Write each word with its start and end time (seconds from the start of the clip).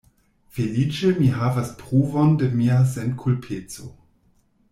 Feliĉe 0.59 1.11
mi 1.19 1.27
havas 1.35 1.69
pruvon 1.81 2.33
de 2.45 2.49
mia 2.63 2.81
senkulpeco. 2.95 3.93